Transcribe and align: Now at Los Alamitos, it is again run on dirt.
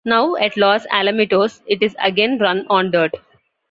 Now 0.03 0.35
at 0.35 0.57
Los 0.57 0.87
Alamitos, 0.87 1.61
it 1.67 1.83
is 1.83 1.95
again 2.01 2.39
run 2.39 2.65
on 2.71 2.89
dirt. 2.89 3.13